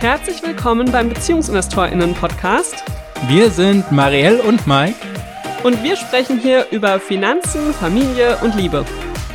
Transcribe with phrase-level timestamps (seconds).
[0.00, 2.84] Herzlich willkommen beim BeziehungsinvestorInnen-Podcast.
[3.26, 4.94] Wir sind Marielle und Mike.
[5.64, 8.84] Und wir sprechen hier über Finanzen, Familie und Liebe.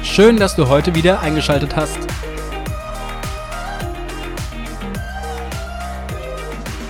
[0.04, 1.98] Schön, dass du heute wieder eingeschaltet hast.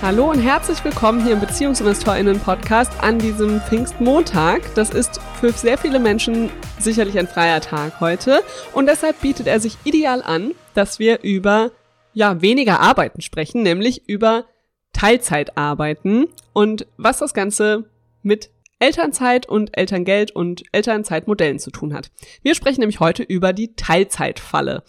[0.02, 4.72] Hallo und herzlich willkommen hier im BeziehungsinvestorInnen-Podcast an diesem Pfingstmontag.
[4.76, 6.48] Das ist für sehr viele Menschen
[6.78, 8.40] sicherlich ein freier Tag heute
[8.72, 11.72] und deshalb bietet er sich ideal an, dass wir über
[12.14, 14.44] ja, weniger Arbeiten sprechen, nämlich über
[14.92, 17.90] Teilzeitarbeiten und was das Ganze
[18.22, 22.10] mit Elternzeit und Elterngeld und Elternzeitmodellen zu tun hat.
[22.42, 24.82] Wir sprechen nämlich heute über die Teilzeitfalle.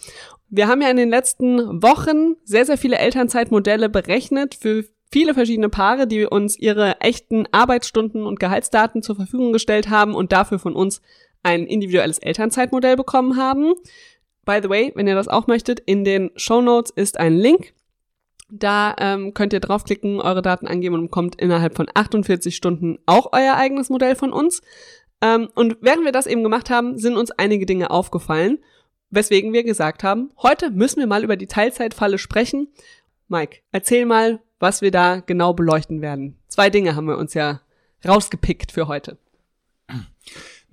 [0.48, 5.68] Wir haben ja in den letzten Wochen sehr, sehr viele Elternzeitmodelle berechnet für viele verschiedene
[5.68, 10.74] Paare, die uns ihre echten Arbeitsstunden und Gehaltsdaten zur Verfügung gestellt haben und dafür von
[10.74, 11.00] uns
[11.42, 13.74] ein individuelles Elternzeitmodell bekommen haben.
[14.46, 17.74] By the way, wenn ihr das auch möchtet, in den Show Notes ist ein Link.
[18.48, 23.32] Da ähm, könnt ihr draufklicken, eure Daten angeben und bekommt innerhalb von 48 Stunden auch
[23.32, 24.62] euer eigenes Modell von uns.
[25.20, 28.58] Ähm, und während wir das eben gemacht haben, sind uns einige Dinge aufgefallen,
[29.10, 32.68] weswegen wir gesagt haben, heute müssen wir mal über die Teilzeitfalle sprechen.
[33.26, 36.38] Mike, erzähl mal, was wir da genau beleuchten werden.
[36.46, 37.62] Zwei Dinge haben wir uns ja
[38.06, 39.18] rausgepickt für heute.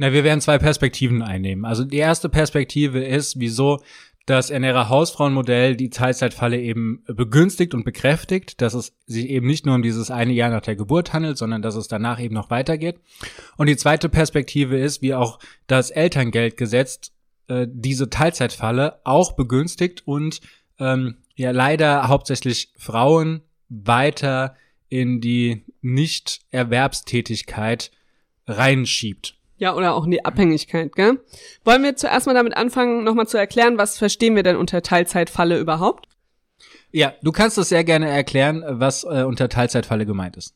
[0.04, 1.64] Na, wir werden zwei Perspektiven einnehmen.
[1.64, 3.82] Also die erste Perspektive ist, wieso
[4.26, 9.76] das Ernährer Hausfrauenmodell die Teilzeitfalle eben begünstigt und bekräftigt, dass es sich eben nicht nur
[9.76, 13.00] um dieses eine Jahr nach der Geburt handelt, sondern dass es danach eben noch weitergeht.
[13.56, 17.14] Und die zweite Perspektive ist, wie auch das Elterngeldgesetz
[17.48, 20.42] äh, diese Teilzeitfalle auch begünstigt und
[20.80, 24.58] ähm, ja leider hauptsächlich Frauen weiter
[24.90, 27.92] in die Nicht-Erwerbstätigkeit
[28.48, 29.38] reinschiebt.
[29.64, 31.22] Ja, oder auch in die Abhängigkeit, gell?
[31.64, 35.58] Wollen wir zuerst mal damit anfangen, nochmal zu erklären, was verstehen wir denn unter Teilzeitfalle
[35.58, 36.10] überhaupt?
[36.92, 40.54] Ja, du kannst es sehr gerne erklären, was äh, unter Teilzeitfalle gemeint ist.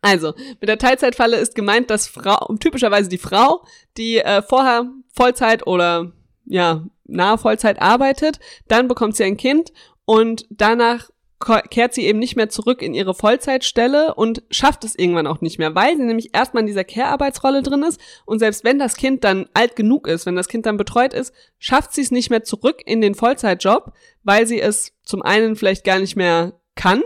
[0.00, 3.64] Also, mit der Teilzeitfalle ist gemeint, dass Frau, typischerweise die Frau,
[3.96, 6.10] die äh, vorher Vollzeit oder
[6.44, 9.72] ja, nahe Vollzeit arbeitet, dann bekommt sie ein Kind
[10.04, 15.26] und danach kehrt sie eben nicht mehr zurück in ihre Vollzeitstelle und schafft es irgendwann
[15.26, 18.78] auch nicht mehr, weil sie nämlich erstmal in dieser Care-Arbeitsrolle drin ist und selbst wenn
[18.78, 22.10] das Kind dann alt genug ist, wenn das Kind dann betreut ist, schafft sie es
[22.10, 23.92] nicht mehr zurück in den Vollzeitjob,
[24.24, 27.02] weil sie es zum einen vielleicht gar nicht mehr kann,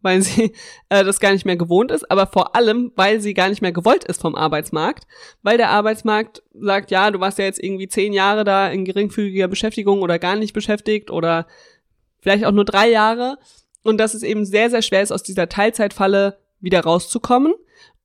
[0.00, 0.52] weil sie
[0.88, 3.72] äh, das gar nicht mehr gewohnt ist, aber vor allem, weil sie gar nicht mehr
[3.72, 5.06] gewollt ist vom Arbeitsmarkt,
[5.42, 9.48] weil der Arbeitsmarkt sagt, ja, du warst ja jetzt irgendwie zehn Jahre da in geringfügiger
[9.48, 11.46] Beschäftigung oder gar nicht beschäftigt oder
[12.20, 13.36] vielleicht auch nur drei Jahre
[13.84, 17.54] und dass es eben sehr, sehr schwer ist, aus dieser Teilzeitfalle wieder rauszukommen.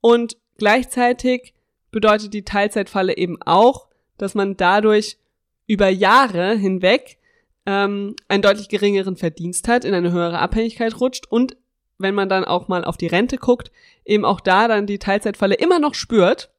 [0.02, 1.56] Und gleichzeitig
[1.90, 5.18] bedeutet die Teilzeitfalle eben auch, dass man dadurch
[5.66, 7.18] über Jahre hinweg
[7.66, 11.58] ähm, einen deutlich geringeren Verdienst hat, in eine höhere Abhängigkeit rutscht und
[11.98, 13.72] wenn man dann auch mal auf die Rente guckt,
[14.06, 16.50] eben auch da dann die Teilzeitfalle immer noch spürt,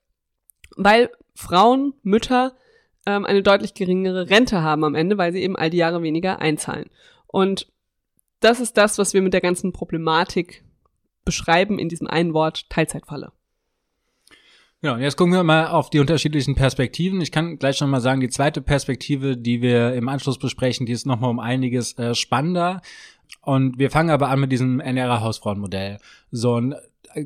[0.77, 2.55] weil Frauen, Mütter
[3.07, 6.41] ähm, eine deutlich geringere Rente haben am Ende, weil sie eben all die Jahre weniger
[6.41, 6.91] einzahlen.
[7.27, 7.69] Und
[8.41, 10.65] das ist das, was wir mit der ganzen Problematik
[11.25, 13.33] beschreiben in diesem einen Wort Teilzeitfalle.
[14.83, 17.21] Und jetzt gucken wir mal auf die unterschiedlichen Perspektiven.
[17.21, 20.93] Ich kann gleich schon mal sagen, die zweite Perspektive, die wir im Anschluss besprechen, die
[20.93, 22.81] ist nochmal um einiges äh, spannender.
[23.43, 25.99] Und wir fangen aber an mit diesem NRA Hausfrauenmodell.
[26.31, 26.75] So ein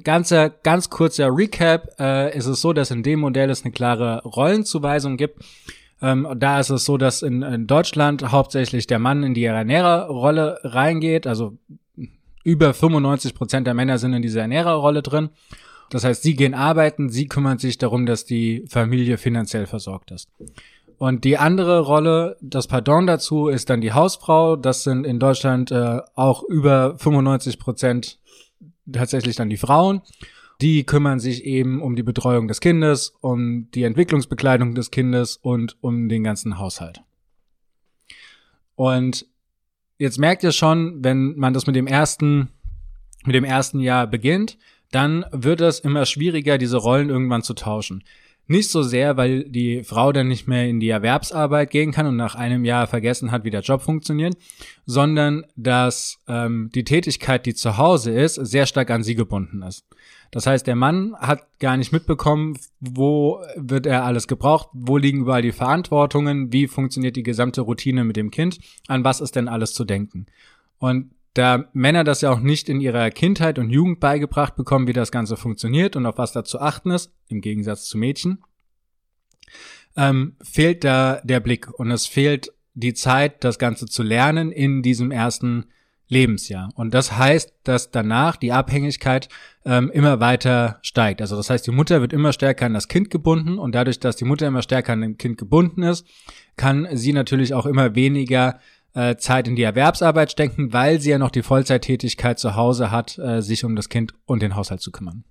[0.02, 1.94] ganzer, ganz kurzer Recap.
[2.00, 5.44] Äh, ist es so, dass in dem Modell es eine klare Rollenzuweisung gibt.
[6.04, 10.58] Ähm, da ist es so, dass in, in, Deutschland hauptsächlich der Mann in die Ernährerrolle
[10.62, 11.26] reingeht.
[11.26, 11.56] Also
[12.42, 15.30] über 95 Prozent der Männer sind in dieser Ernährerrolle drin.
[15.88, 20.28] Das heißt, sie gehen arbeiten, sie kümmern sich darum, dass die Familie finanziell versorgt ist.
[20.98, 24.56] Und die andere Rolle, das Pardon dazu, ist dann die Hausfrau.
[24.56, 28.18] Das sind in Deutschland äh, auch über 95 Prozent
[28.92, 30.02] tatsächlich dann die Frauen.
[30.60, 35.76] Die kümmern sich eben um die Betreuung des Kindes, um die Entwicklungsbekleidung des Kindes und
[35.80, 37.02] um den ganzen Haushalt.
[38.76, 39.26] Und
[39.98, 42.48] jetzt merkt ihr schon, wenn man das mit dem ersten,
[43.24, 44.58] mit dem ersten Jahr beginnt,
[44.90, 48.04] dann wird es immer schwieriger, diese Rollen irgendwann zu tauschen.
[48.46, 52.16] Nicht so sehr, weil die Frau dann nicht mehr in die Erwerbsarbeit gehen kann und
[52.16, 54.36] nach einem Jahr vergessen hat, wie der Job funktioniert,
[54.84, 59.86] sondern dass ähm, die Tätigkeit, die zu Hause ist, sehr stark an sie gebunden ist.
[60.30, 65.20] Das heißt, der Mann hat gar nicht mitbekommen, wo wird er alles gebraucht, wo liegen
[65.20, 68.58] überall die Verantwortungen, wie funktioniert die gesamte Routine mit dem Kind,
[68.88, 70.26] an was ist denn alles zu denken.
[70.78, 74.92] Und da Männer das ja auch nicht in ihrer Kindheit und Jugend beigebracht bekommen, wie
[74.92, 78.42] das Ganze funktioniert und auf was da zu achten ist, im Gegensatz zu Mädchen,
[79.96, 84.82] ähm, fehlt da der Blick und es fehlt die Zeit, das Ganze zu lernen in
[84.82, 85.66] diesem ersten
[86.08, 86.70] Lebensjahr.
[86.74, 89.28] Und das heißt, dass danach die Abhängigkeit
[89.64, 91.20] ähm, immer weiter steigt.
[91.20, 94.16] Also das heißt, die Mutter wird immer stärker an das Kind gebunden und dadurch, dass
[94.16, 96.06] die Mutter immer stärker an dem Kind gebunden ist,
[96.56, 98.60] kann sie natürlich auch immer weniger
[98.94, 103.18] äh, Zeit in die Erwerbsarbeit stecken, weil sie ja noch die Vollzeittätigkeit zu Hause hat,
[103.18, 105.24] äh, sich um das Kind und den Haushalt zu kümmern.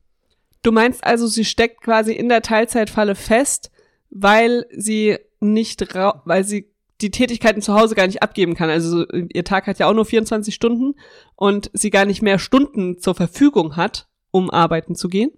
[0.62, 3.72] Du meinst also, sie steckt quasi in der Teilzeitfalle fest,
[4.10, 5.82] weil sie nicht,
[6.26, 8.70] weil sie die Tätigkeiten zu Hause gar nicht abgeben kann.
[8.70, 10.96] Also ihr Tag hat ja auch nur 24 Stunden
[11.36, 15.32] und sie gar nicht mehr Stunden zur Verfügung hat, um arbeiten zu gehen.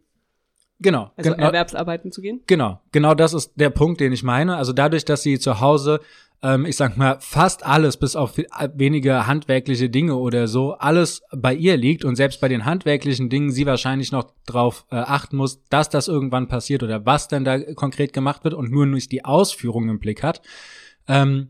[0.79, 1.11] Genau.
[1.15, 2.41] Also genau, Erwerbsarbeiten zu gehen.
[2.47, 2.81] Genau.
[2.91, 4.57] Genau das ist der Punkt, den ich meine.
[4.57, 6.01] Also dadurch, dass sie zu Hause
[6.45, 11.53] ähm, ich sag mal, fast alles, bis auf wenige handwerkliche Dinge oder so, alles bei
[11.53, 15.63] ihr liegt und selbst bei den handwerklichen Dingen sie wahrscheinlich noch drauf äh, achten muss,
[15.69, 19.25] dass das irgendwann passiert oder was denn da konkret gemacht wird und nur nicht die
[19.25, 20.41] Ausführung im Blick hat.
[21.07, 21.49] Ähm,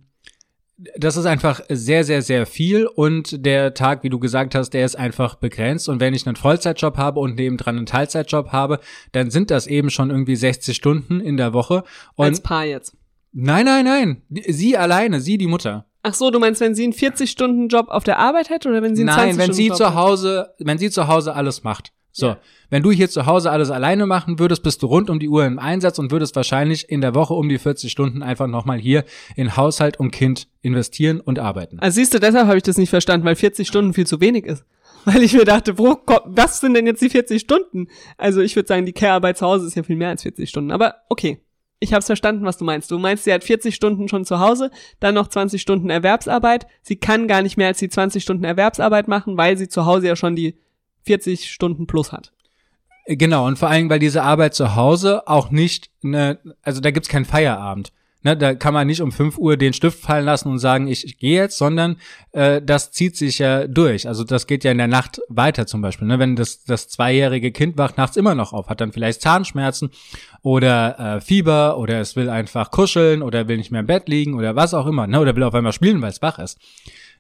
[0.77, 4.85] das ist einfach sehr, sehr, sehr viel und der Tag, wie du gesagt hast, der
[4.85, 8.79] ist einfach begrenzt und wenn ich einen Vollzeitjob habe und nebendran einen Teilzeitjob habe,
[9.13, 11.83] dann sind das eben schon irgendwie 60 Stunden in der Woche.
[12.15, 12.97] Und Als Paar jetzt.
[13.31, 14.21] Nein, nein, nein.
[14.29, 15.85] Sie alleine, sie die Mutter.
[16.03, 19.01] Ach so, du meinst, wenn sie einen 40-Stunden-Job auf der Arbeit hätte oder wenn sie
[19.01, 21.91] einen Nein, wenn sie zu Hause, wenn sie zu Hause alles macht.
[22.17, 22.37] So, Ja.
[22.69, 25.45] wenn du hier zu Hause alles alleine machen würdest, bist du rund um die Uhr
[25.45, 29.03] im Einsatz und würdest wahrscheinlich in der Woche um die 40 Stunden einfach nochmal hier
[29.35, 31.77] in Haushalt und Kind investieren und arbeiten.
[31.79, 34.45] Also siehst du, deshalb habe ich das nicht verstanden, weil 40 Stunden viel zu wenig
[34.45, 34.63] ist.
[35.05, 37.89] Weil ich mir dachte, wo, kommt- was sind denn jetzt die 40 Stunden?
[38.17, 40.71] Also ich würde sagen, die Care-Arbeit zu Hause ist ja viel mehr als 40 Stunden.
[40.71, 41.41] Aber okay,
[41.79, 42.89] ich habe verstanden, was du meinst.
[42.89, 44.71] Du meinst, sie hat 40 Stunden schon zu Hause,
[45.01, 46.65] dann noch 20 Stunden Erwerbsarbeit.
[46.81, 50.07] Sie kann gar nicht mehr als die 20 Stunden Erwerbsarbeit machen, weil sie zu Hause
[50.07, 50.55] ja schon die
[51.05, 52.31] 40 Stunden plus hat.
[53.07, 57.09] Genau, und vor allem, weil diese Arbeit zu Hause auch nicht, ne, also da gibt's
[57.09, 57.91] keinen Feierabend.
[58.23, 61.05] Ne, da kann man nicht um 5 Uhr den Stift fallen lassen und sagen, ich,
[61.05, 61.97] ich gehe jetzt, sondern
[62.31, 64.07] äh, das zieht sich ja durch.
[64.07, 66.07] Also das geht ja in der Nacht weiter zum Beispiel.
[66.07, 66.17] Ne?
[66.17, 69.91] Wenn das, das zweijährige Kind wacht nachts immer noch auf, hat dann vielleicht Zahnschmerzen
[70.41, 74.33] oder äh, Fieber oder es will einfach kuscheln oder will nicht mehr im Bett liegen
[74.33, 75.05] oder was auch immer.
[75.05, 75.19] Ne?
[75.19, 76.57] Oder will auf einmal spielen, weil es wach ist.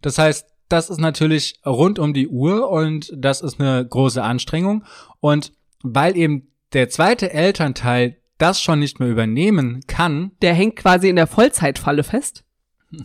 [0.01, 4.83] Das heißt, das ist natürlich rund um die Uhr und das ist eine große Anstrengung.
[5.19, 5.53] Und
[5.83, 11.15] weil eben der zweite Elternteil das schon nicht mehr übernehmen kann, Der hängt quasi in
[11.15, 12.43] der Vollzeitfalle fest.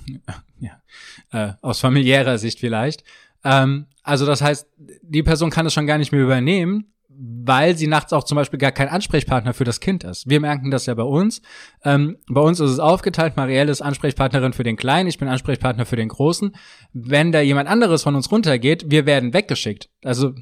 [1.33, 3.05] äh, aus familiärer Sicht vielleicht,
[3.45, 4.67] ähm, also das heißt,
[5.03, 8.59] die Person kann es schon gar nicht mehr übernehmen, weil sie nachts auch zum Beispiel
[8.59, 10.29] gar kein Ansprechpartner für das Kind ist.
[10.29, 11.43] Wir merken das ja bei uns.
[11.85, 15.85] Ähm, bei uns ist es aufgeteilt, Marielle ist Ansprechpartnerin für den Kleinen, ich bin Ansprechpartner
[15.85, 16.57] für den Großen.
[16.95, 19.91] Wenn da jemand anderes von uns runtergeht, wir werden weggeschickt.
[20.03, 20.33] Also,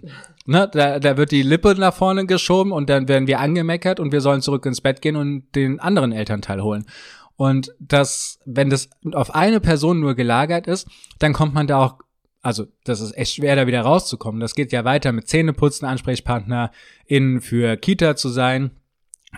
[0.46, 4.12] ne, da, da wird die Lippe nach vorne geschoben und dann werden wir angemeckert und
[4.12, 6.86] wir sollen zurück ins Bett gehen und den anderen Elternteil holen.
[7.34, 10.88] Und das, wenn das auf eine Person nur gelagert ist,
[11.19, 11.98] dann kommt man da auch
[12.43, 14.40] also das ist echt schwer, da wieder rauszukommen.
[14.40, 16.70] Das geht ja weiter mit Zähneputzen, Ansprechpartner
[17.05, 18.70] in für Kita zu sein,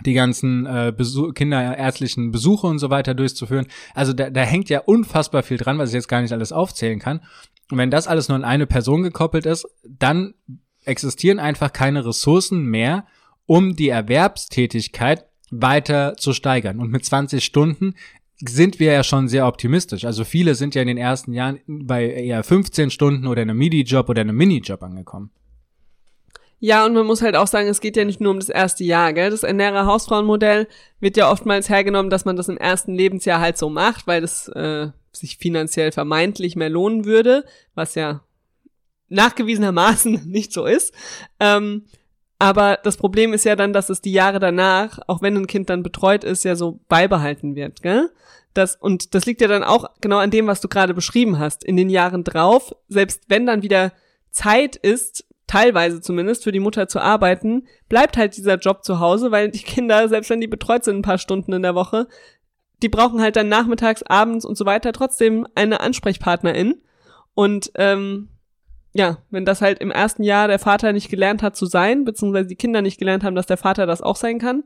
[0.05, 3.67] die ganzen äh, Besuch kinderärztlichen Besuche und so weiter durchzuführen.
[3.93, 6.99] Also da, da hängt ja unfassbar viel dran, was ich jetzt gar nicht alles aufzählen
[6.99, 7.21] kann.
[7.69, 10.33] Und wenn das alles nur an eine Person gekoppelt ist, dann
[10.83, 13.05] existieren einfach keine Ressourcen mehr,
[13.45, 16.79] um die Erwerbstätigkeit weiter zu steigern.
[16.79, 17.95] Und mit 20 Stunden
[18.47, 20.05] sind wir ja schon sehr optimistisch.
[20.05, 24.09] Also viele sind ja in den ersten Jahren bei eher 15 Stunden oder einem Midi-Job
[24.09, 25.31] oder einem Minijob angekommen.
[26.63, 28.83] Ja, und man muss halt auch sagen, es geht ja nicht nur um das erste
[28.83, 29.31] Jahr, gell?
[29.31, 30.67] Das Ernährer Hausfrauenmodell
[30.99, 34.47] wird ja oftmals hergenommen, dass man das im ersten Lebensjahr halt so macht, weil das
[34.49, 38.21] äh, sich finanziell vermeintlich mehr lohnen würde, was ja
[39.09, 40.93] nachgewiesenermaßen nicht so ist.
[41.39, 41.85] Ähm,
[42.41, 45.69] aber das Problem ist ja dann, dass es die Jahre danach, auch wenn ein Kind
[45.69, 48.09] dann betreut ist, ja so beibehalten wird, gell?
[48.55, 51.63] Das, und das liegt ja dann auch genau an dem, was du gerade beschrieben hast.
[51.63, 53.93] In den Jahren drauf, selbst wenn dann wieder
[54.31, 59.29] Zeit ist, teilweise zumindest, für die Mutter zu arbeiten, bleibt halt dieser Job zu Hause,
[59.29, 62.07] weil die Kinder, selbst wenn die betreut sind ein paar Stunden in der Woche,
[62.81, 66.81] die brauchen halt dann nachmittags, abends und so weiter trotzdem eine Ansprechpartnerin.
[67.35, 68.29] Und ähm,
[68.93, 72.47] ja, wenn das halt im ersten Jahr der Vater nicht gelernt hat zu sein, beziehungsweise
[72.47, 74.63] die Kinder nicht gelernt haben, dass der Vater das auch sein kann,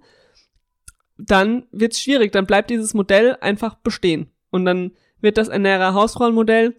[1.17, 2.31] dann wird's schwierig.
[2.31, 4.31] Dann bleibt dieses Modell einfach bestehen.
[4.49, 4.91] Und dann
[5.21, 6.75] wird das Ernährer Hausfrauenmodell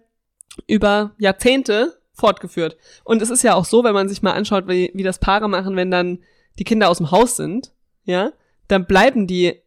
[0.67, 2.77] über Jahrzehnte fortgeführt.
[3.03, 5.47] Und es ist ja auch so, wenn man sich mal anschaut, wie, wie das Paare
[5.47, 6.19] machen, wenn dann
[6.59, 7.71] die Kinder aus dem Haus sind,
[8.03, 8.31] ja,
[8.67, 9.61] dann bleiben die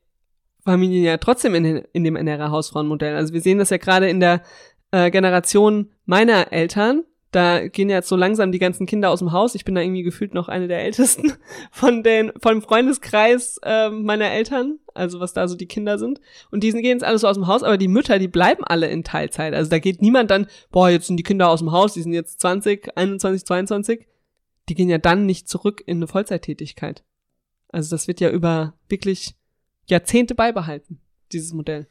[0.64, 3.16] Familien ja trotzdem in, in dem Ernährer Hausfrauenmodell.
[3.16, 4.42] Also wir sehen das ja gerade in der
[4.90, 9.54] äh, Generation meiner Eltern, da gehen jetzt so langsam die ganzen Kinder aus dem Haus.
[9.54, 11.32] Ich bin da irgendwie gefühlt noch eine der ältesten
[11.70, 16.20] von den vom Freundeskreis äh, meiner Eltern, also was da so die Kinder sind.
[16.50, 18.88] Und die gehen jetzt alles so aus dem Haus, aber die Mütter, die bleiben alle
[18.88, 19.54] in Teilzeit.
[19.54, 22.12] Also da geht niemand dann, boah, jetzt sind die Kinder aus dem Haus, die sind
[22.12, 24.06] jetzt 20, 21, 22.
[24.68, 27.04] Die gehen ja dann nicht zurück in eine Vollzeittätigkeit.
[27.68, 29.36] Also das wird ja über wirklich
[29.86, 31.00] Jahrzehnte beibehalten,
[31.32, 31.86] dieses Modell.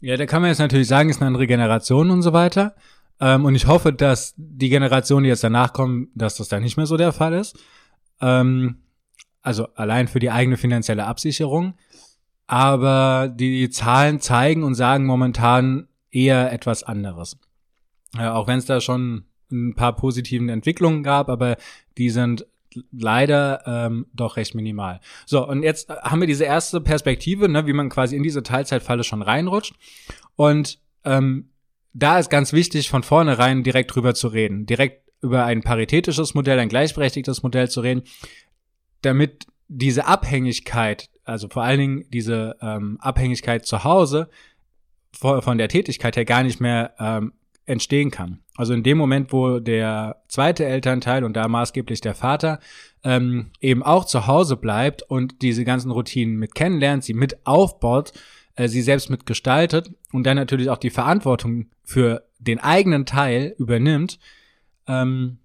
[0.00, 2.76] Ja, da kann man jetzt natürlich sagen, ist eine andere Generation und so weiter.
[3.20, 6.76] Ähm, und ich hoffe, dass die Generation, die jetzt danach kommen, dass das dann nicht
[6.76, 7.58] mehr so der Fall ist.
[8.20, 8.76] Ähm,
[9.42, 11.74] also allein für die eigene finanzielle Absicherung.
[12.46, 17.38] Aber die Zahlen zeigen und sagen momentan eher etwas anderes.
[18.14, 21.56] Ja, auch wenn es da schon ein paar positiven Entwicklungen gab, aber
[21.98, 22.46] die sind
[22.92, 25.00] leider ähm, doch recht minimal.
[25.24, 29.04] So, und jetzt haben wir diese erste Perspektive, ne, wie man quasi in diese Teilzeitfalle
[29.04, 29.74] schon reinrutscht.
[30.34, 31.50] Und ähm,
[31.98, 36.58] da ist ganz wichtig, von vornherein direkt drüber zu reden, direkt über ein paritätisches Modell,
[36.58, 38.02] ein gleichberechtigtes Modell zu reden,
[39.00, 44.28] damit diese Abhängigkeit, also vor allen Dingen diese ähm, Abhängigkeit zu Hause
[45.12, 47.32] von der Tätigkeit her gar nicht mehr ähm,
[47.64, 48.40] entstehen kann.
[48.56, 52.60] Also in dem Moment, wo der zweite Elternteil und da maßgeblich der Vater
[53.02, 58.12] ähm, eben auch zu Hause bleibt und diese ganzen Routinen mit kennenlernt, sie mit aufbaut,
[58.56, 64.18] äh, sie selbst mitgestaltet und dann natürlich auch die Verantwortung für den eigenen Teil übernimmt,
[64.86, 65.38] ähm,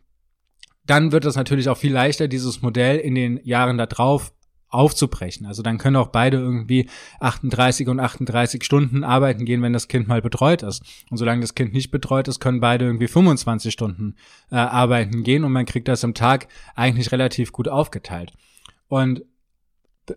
[0.86, 4.34] dann wird es natürlich auch viel leichter, dieses Modell in den Jahren darauf
[4.70, 5.46] aufzubrechen.
[5.46, 6.90] Also dann können auch beide irgendwie
[7.20, 10.82] 38 und 38 Stunden arbeiten gehen, wenn das Kind mal betreut ist.
[11.10, 14.16] Und solange das Kind nicht betreut ist, können beide irgendwie 25 Stunden
[14.50, 18.34] äh, arbeiten gehen und man kriegt das im Tag eigentlich relativ gut aufgeteilt.
[18.88, 19.24] Und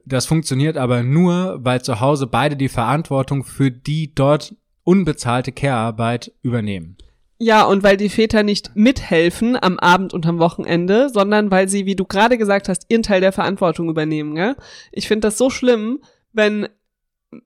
[0.04, 6.32] das funktioniert aber nur, weil zu Hause beide die Verantwortung für die dort unbezahlte Care-Arbeit
[6.42, 6.96] übernehmen.
[7.38, 11.84] Ja, und weil die Väter nicht mithelfen am Abend und am Wochenende, sondern weil sie,
[11.84, 14.34] wie du gerade gesagt hast, ihren Teil der Verantwortung übernehmen.
[14.34, 14.56] Gell?
[14.92, 16.00] Ich finde das so schlimm,
[16.32, 16.68] wenn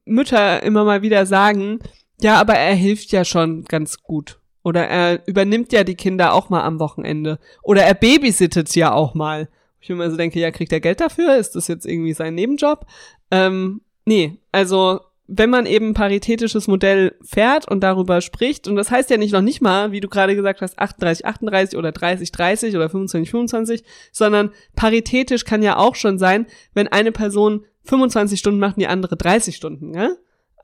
[0.04, 1.78] Mütter immer mal wieder sagen,
[2.20, 4.40] ja, aber er hilft ja schon ganz gut.
[4.62, 7.38] Oder er übernimmt ja die Kinder auch mal am Wochenende.
[7.62, 9.48] Oder er babysittet ja auch mal.
[9.88, 11.36] Ich immer so denke, ja, kriegt er Geld dafür?
[11.36, 12.84] Ist das jetzt irgendwie sein Nebenjob?
[13.30, 19.08] Ähm, nee, also wenn man eben paritätisches Modell fährt und darüber spricht, und das heißt
[19.08, 22.76] ja nicht noch nicht mal, wie du gerade gesagt hast, 38, 38 oder 30, 30
[22.76, 28.60] oder 25, 25, sondern paritätisch kann ja auch schon sein, wenn eine Person 25 Stunden
[28.60, 30.10] macht und die andere 30 Stunden, ja?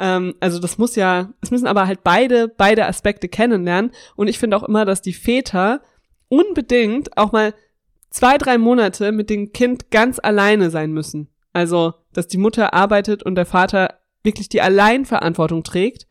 [0.01, 3.91] Ähm, also das muss ja, es müssen aber halt beide, beide Aspekte kennenlernen.
[4.17, 5.81] Und ich finde auch immer, dass die Väter
[6.29, 7.55] unbedingt auch mal
[8.15, 11.29] zwei, drei Monate mit dem Kind ganz alleine sein müssen.
[11.53, 16.07] Also, dass die Mutter arbeitet und der Vater wirklich die Alleinverantwortung trägt,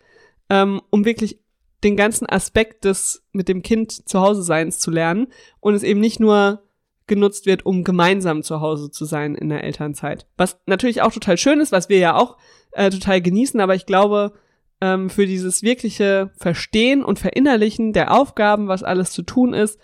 [0.49, 1.39] ähm, um wirklich
[1.83, 5.27] den ganzen Aspekt des mit dem Kind zu Hause Seins zu lernen
[5.59, 6.63] und es eben nicht nur
[7.07, 10.27] genutzt wird, um gemeinsam zu Hause zu sein in der Elternzeit.
[10.37, 12.37] Was natürlich auch total schön ist, was wir ja auch
[12.71, 14.33] äh, total genießen, aber ich glaube,
[14.81, 19.79] ähm, für dieses wirkliche Verstehen und Verinnerlichen der Aufgaben, was alles zu tun ist,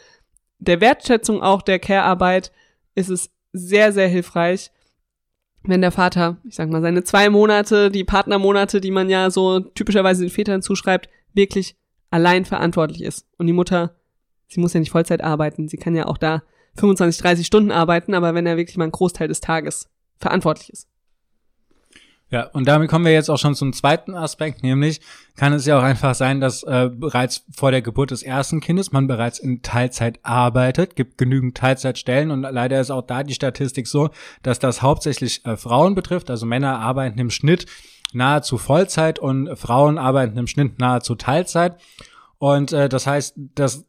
[0.60, 2.52] der Wertschätzung auch der Care-Arbeit,
[2.96, 4.72] ist es sehr, sehr hilfreich,
[5.64, 9.60] wenn der Vater, ich sag mal, seine zwei Monate, die Partnermonate, die man ja so
[9.60, 11.76] typischerweise den Vätern zuschreibt, wirklich
[12.12, 13.26] allein verantwortlich ist.
[13.38, 13.96] Und die Mutter,
[14.48, 16.44] sie muss ja nicht Vollzeit arbeiten, sie kann ja auch da
[16.76, 20.89] 25, 30 Stunden arbeiten, aber wenn er wirklich mal einen Großteil des Tages verantwortlich ist.
[22.32, 25.02] Ja, und damit kommen wir jetzt auch schon zum zweiten Aspekt, nämlich
[25.36, 28.92] kann es ja auch einfach sein, dass äh, bereits vor der Geburt des ersten Kindes
[28.92, 33.88] man bereits in Teilzeit arbeitet, gibt genügend Teilzeitstellen und leider ist auch da die Statistik
[33.88, 34.12] so,
[34.44, 37.66] dass das hauptsächlich äh, Frauen betrifft, also Männer arbeiten im Schnitt
[38.14, 41.78] nahezu Vollzeit und Frauen arbeiten im Schnitt nahezu Teilzeit.
[42.38, 43.86] Und äh, das heißt, dass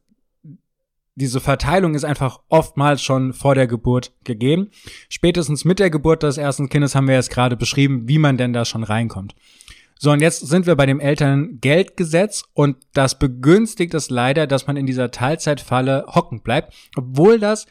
[1.15, 4.71] diese Verteilung ist einfach oftmals schon vor der Geburt gegeben.
[5.09, 8.53] Spätestens mit der Geburt des ersten Kindes haben wir jetzt gerade beschrieben, wie man denn
[8.53, 9.35] da schon reinkommt.
[9.99, 14.79] So, und jetzt sind wir bei dem Elterngeldgesetz und das begünstigt es leider, dass man
[14.79, 17.67] in dieser Teilzeitfalle hocken bleibt, obwohl das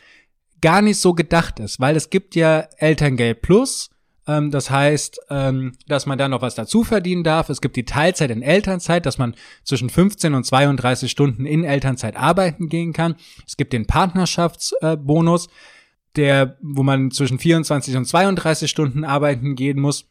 [0.62, 3.89] gar nicht so gedacht ist, weil es gibt ja Elterngeld Plus,
[4.29, 7.50] ähm, das heißt, ähm, dass man da noch was dazu verdienen darf.
[7.50, 9.33] Es gibt die Teilzeit in Elternzeit, dass man
[9.63, 13.15] zwischen 15 und 32 Stunden in Elternzeit arbeiten gehen kann.
[13.48, 15.50] Es gibt den Partnerschaftsbonus, äh,
[16.15, 20.05] der, wo man zwischen 24 und 32 Stunden arbeiten gehen muss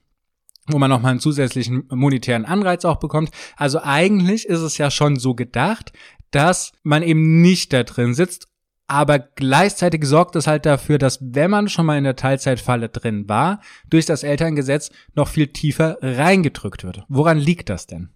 [0.71, 3.31] wo man nochmal einen zusätzlichen monetären Anreiz auch bekommt.
[3.57, 5.95] Also eigentlich ist es ja schon so gedacht,
[6.31, 8.49] dass man eben nicht da drin sitzt
[8.89, 13.29] aber gleichzeitig sorgt es halt dafür, dass wenn man schon mal in der Teilzeitfalle drin
[13.29, 17.05] war, durch das Elterngesetz noch viel tiefer reingedrückt wird.
[17.09, 18.09] Woran liegt das denn?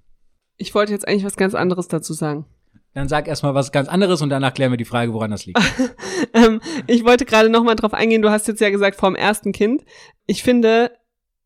[0.56, 2.46] Ich wollte jetzt eigentlich was ganz anderes dazu sagen.
[2.94, 5.60] Dann sag erstmal was ganz anderes und danach klären wir die Frage, woran das liegt.
[6.34, 8.22] ähm, ich wollte gerade noch mal drauf eingehen.
[8.22, 9.84] Du hast jetzt ja gesagt vom ersten Kind.
[10.26, 10.90] Ich finde,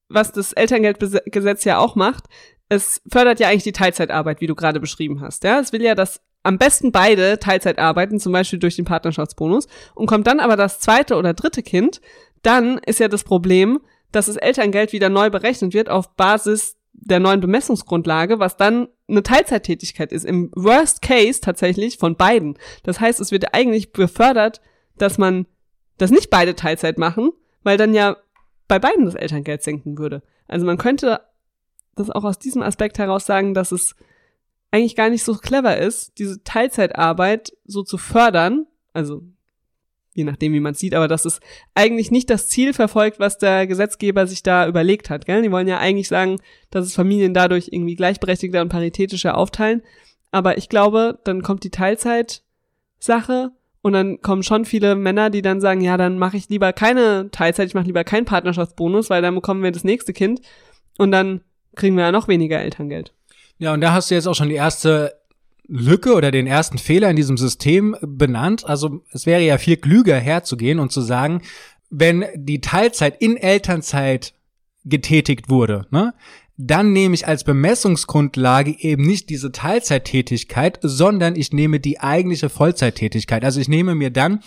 [0.09, 2.25] was das Elterngeldgesetz ja auch macht,
[2.69, 5.45] es fördert ja eigentlich die Teilzeitarbeit, wie du gerade beschrieben hast.
[5.45, 9.67] Ja, es will ja, dass am besten beide Teilzeit arbeiten, zum Beispiel durch den Partnerschaftsbonus.
[9.95, 12.01] Und kommt dann aber das zweite oder dritte Kind,
[12.43, 13.81] dann ist ja das Problem,
[14.13, 19.23] dass das Elterngeld wieder neu berechnet wird auf Basis der neuen Bemessungsgrundlage, was dann eine
[19.23, 20.25] Teilzeittätigkeit ist.
[20.25, 22.57] Im Worst Case tatsächlich von beiden.
[22.85, 24.61] Das heißt, es wird eigentlich befördert,
[24.97, 25.47] dass man,
[25.99, 28.17] dass nicht beide Teilzeit machen, weil dann ja
[28.69, 30.23] bei beiden das Elterngeld senken würde.
[30.49, 31.21] Also man könnte
[31.97, 33.97] das auch aus diesem Aspekt heraus sagen, dass es
[34.71, 39.23] eigentlich gar nicht so clever ist, diese Teilzeitarbeit so zu fördern, also
[40.17, 41.41] je nachdem, wie man sieht, aber dass es
[41.75, 45.27] eigentlich nicht das Ziel verfolgt, was der Gesetzgeber sich da überlegt hat.
[45.27, 45.43] Gell?
[45.43, 49.83] Die wollen ja eigentlich sagen, dass es Familien dadurch irgendwie gleichberechtigter und paritätischer aufteilen.
[50.33, 55.61] Aber ich glaube, dann kommt die Teilzeit-Sache und dann kommen schon viele Männer, die dann
[55.61, 59.35] sagen, ja, dann mache ich lieber keine Teilzeit, ich mache lieber keinen Partnerschaftsbonus, weil dann
[59.35, 60.41] bekommen wir das nächste Kind
[60.99, 61.43] und dann
[61.77, 63.13] kriegen wir ja noch weniger Elterngeld.
[63.59, 65.15] Ja, und da hast du jetzt auch schon die erste
[65.69, 68.65] Lücke oder den ersten Fehler in diesem System benannt.
[68.67, 71.43] Also es wäre ja viel klüger herzugehen und zu sagen,
[71.91, 74.35] wenn die Teilzeit in Elternzeit
[74.85, 76.15] getätigt wurde, ne,
[76.57, 83.45] dann nehme ich als Bemessungsgrundlage eben nicht diese Teilzeittätigkeit, sondern ich nehme die eigentliche Vollzeittätigkeit.
[83.45, 84.41] Also ich nehme mir dann,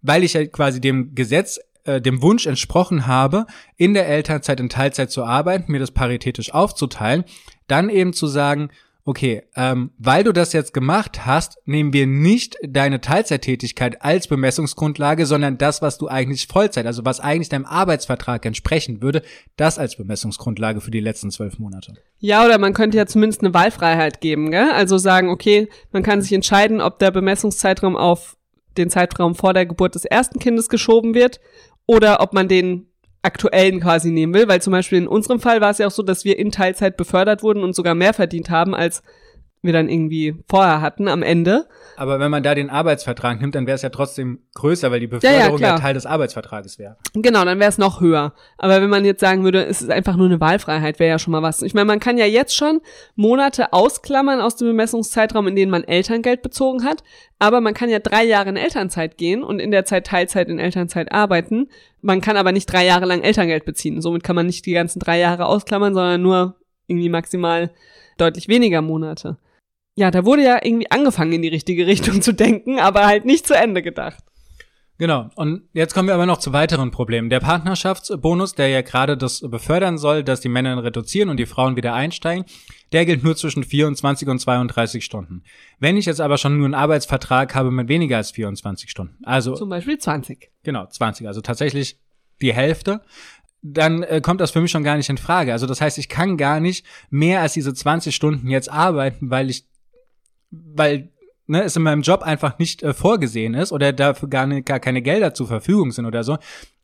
[0.00, 3.46] weil ich ja quasi dem Gesetz äh, dem Wunsch entsprochen habe,
[3.76, 7.24] in der Elternzeit in Teilzeit zu arbeiten, mir das paritätisch aufzuteilen,
[7.68, 8.70] dann eben zu sagen,
[9.04, 15.26] okay, ähm, weil du das jetzt gemacht hast, nehmen wir nicht deine Teilzeittätigkeit als Bemessungsgrundlage,
[15.26, 19.22] sondern das, was du eigentlich Vollzeit, also was eigentlich deinem Arbeitsvertrag entsprechen würde,
[19.56, 21.94] das als Bemessungsgrundlage für die letzten zwölf Monate.
[22.18, 24.70] Ja, oder man könnte ja zumindest eine Wahlfreiheit geben, gell?
[24.70, 28.36] Also sagen, okay, man kann sich entscheiden, ob der Bemessungszeitraum auf
[28.76, 31.40] den Zeitraum vor der Geburt des ersten Kindes geschoben wird
[31.86, 32.86] oder ob man den
[33.22, 36.02] aktuellen quasi nehmen will, weil zum Beispiel in unserem Fall war es ja auch so,
[36.02, 39.02] dass wir in Teilzeit befördert wurden und sogar mehr verdient haben, als
[39.62, 41.66] wir dann irgendwie vorher hatten am Ende.
[41.96, 45.06] Aber wenn man da den Arbeitsvertrag nimmt, dann wäre es ja trotzdem größer, weil die
[45.06, 46.96] Beförderung ja, ja, ja Teil des Arbeitsvertrages wäre.
[47.12, 48.32] Genau, dann wäre es noch höher.
[48.56, 51.32] Aber wenn man jetzt sagen würde, es ist einfach nur eine Wahlfreiheit, wäre ja schon
[51.32, 51.60] mal was.
[51.60, 52.80] Ich meine, man kann ja jetzt schon
[53.16, 57.02] Monate ausklammern aus dem Bemessungszeitraum, in denen man Elterngeld bezogen hat.
[57.38, 60.58] Aber man kann ja drei Jahre in Elternzeit gehen und in der Zeit Teilzeit in
[60.58, 61.68] Elternzeit arbeiten.
[62.00, 64.00] Man kann aber nicht drei Jahre lang Elterngeld beziehen.
[64.00, 66.56] Somit kann man nicht die ganzen drei Jahre ausklammern, sondern nur
[66.86, 67.70] irgendwie maximal
[68.16, 69.36] deutlich weniger Monate
[70.00, 73.46] ja, da wurde ja irgendwie angefangen in die richtige Richtung zu denken, aber halt nicht
[73.46, 74.24] zu Ende gedacht.
[74.96, 75.30] Genau.
[75.34, 77.30] Und jetzt kommen wir aber noch zu weiteren Problemen.
[77.30, 81.76] Der Partnerschaftsbonus, der ja gerade das befördern soll, dass die Männer reduzieren und die Frauen
[81.76, 82.44] wieder einsteigen,
[82.92, 85.42] der gilt nur zwischen 24 und 32 Stunden.
[85.78, 89.54] Wenn ich jetzt aber schon nur einen Arbeitsvertrag habe mit weniger als 24 Stunden, also
[89.54, 90.50] zum Beispiel 20.
[90.64, 91.98] Genau, 20, also tatsächlich
[92.40, 93.02] die Hälfte,
[93.62, 95.52] dann äh, kommt das für mich schon gar nicht in Frage.
[95.52, 99.50] Also das heißt, ich kann gar nicht mehr als diese 20 Stunden jetzt arbeiten, weil
[99.50, 99.69] ich
[100.50, 101.10] weil
[101.46, 104.80] ne, es in meinem Job einfach nicht äh, vorgesehen ist oder dafür gar, ne, gar
[104.80, 106.38] keine Gelder zur Verfügung sind oder so.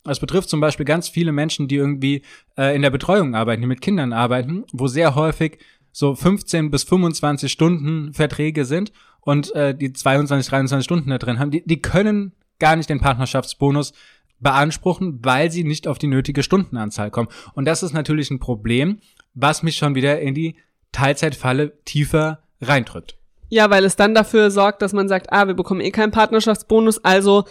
[0.05, 2.23] Das betrifft zum Beispiel ganz viele Menschen, die irgendwie
[2.57, 5.59] äh, in der Betreuung arbeiten, die mit Kindern arbeiten, wo sehr häufig
[5.93, 11.39] so 15 bis 25 Stunden Verträge sind und äh, die 22, 23 Stunden da drin
[11.39, 13.93] haben, die, die können gar nicht den Partnerschaftsbonus
[14.39, 17.29] beanspruchen, weil sie nicht auf die nötige Stundenanzahl kommen.
[17.55, 19.01] Und das ist natürlich ein Problem,
[19.35, 20.57] was mich schon wieder in die
[20.93, 23.17] Teilzeitfalle tiefer reindrückt.
[23.49, 27.05] Ja, weil es dann dafür sorgt, dass man sagt, ah, wir bekommen eh keinen Partnerschaftsbonus,
[27.05, 27.45] also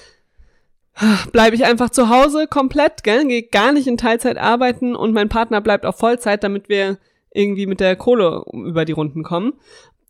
[1.31, 5.29] bleibe ich einfach zu Hause komplett, gell, gehe gar nicht in Teilzeit arbeiten und mein
[5.29, 6.97] Partner bleibt auf Vollzeit, damit wir
[7.33, 9.53] irgendwie mit der Kohle über die Runden kommen.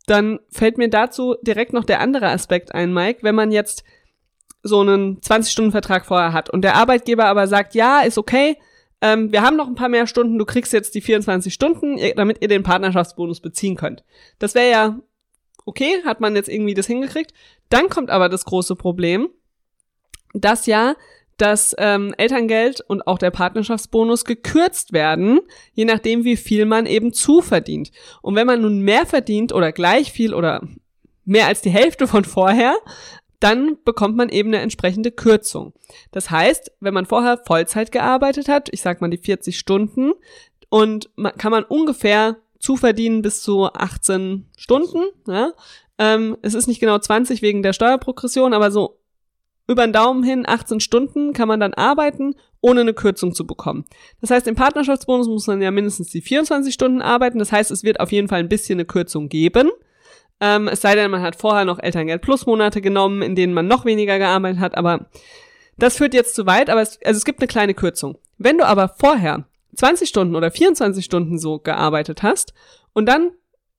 [0.05, 3.83] Dann fällt mir dazu direkt noch der andere Aspekt ein, Mike, wenn man jetzt
[4.61, 8.57] so einen 20-Stunden-Vertrag vorher hat und der Arbeitgeber aber sagt, ja, ist okay,
[9.01, 12.41] ähm, wir haben noch ein paar mehr Stunden, du kriegst jetzt die 24 Stunden, damit
[12.41, 14.03] ihr den Partnerschaftsbonus beziehen könnt.
[14.39, 14.99] Das wäre ja
[15.65, 17.33] okay, hat man jetzt irgendwie das hingekriegt.
[17.69, 19.29] Dann kommt aber das große Problem,
[20.33, 20.95] dass ja
[21.37, 25.41] das ähm, Elterngeld und auch der Partnerschaftsbonus gekürzt werden,
[25.73, 27.91] je nachdem, wie viel man eben zuverdient.
[28.21, 30.65] Und wenn man nun mehr verdient oder gleich viel oder
[31.25, 32.75] mehr als die Hälfte von vorher,
[33.41, 35.73] dann bekommt man eben eine entsprechende Kürzung.
[36.11, 40.13] Das heißt, wenn man vorher Vollzeit gearbeitet hat, ich sag mal die 40 Stunden,
[40.69, 45.03] und kann man ungefähr zuverdienen bis zu 18 Stunden.
[45.27, 45.51] Ja?
[45.97, 48.99] Ähm, es ist nicht genau 20 wegen der Steuerprogression, aber so
[49.67, 53.85] über den Daumen hin 18 Stunden kann man dann arbeiten, ohne eine Kürzung zu bekommen.
[54.21, 57.39] Das heißt, im Partnerschaftsbonus muss man ja mindestens die 24 Stunden arbeiten.
[57.39, 59.71] Das heißt, es wird auf jeden Fall ein bisschen eine Kürzung geben.
[60.39, 63.67] Ähm, es sei denn, man hat vorher noch Elterngeld Plus Monate genommen, in denen man
[63.67, 65.09] noch weniger gearbeitet hat, aber
[65.77, 68.17] das führt jetzt zu weit, aber es, also es gibt eine kleine Kürzung.
[68.37, 72.53] Wenn du aber vorher 20 Stunden oder 24 Stunden so gearbeitet hast
[72.93, 73.31] und dann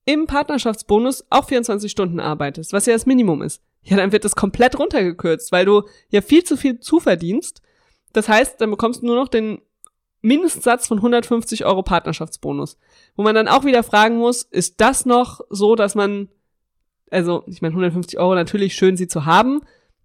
[0.05, 4.37] im Partnerschaftsbonus auch 24 Stunden arbeitest, was ja das Minimum ist, ja, dann wird das
[4.37, 7.63] komplett runtergekürzt, weil du ja viel zu viel zuverdienst.
[8.13, 9.61] Das heißt, dann bekommst du nur noch den
[10.23, 12.79] Mindestsatz von 150 Euro Partnerschaftsbonus.
[13.15, 16.29] Wo man dann auch wieder fragen muss, ist das noch so, dass man,
[17.11, 19.61] also ich meine 150 Euro natürlich schön sie zu haben,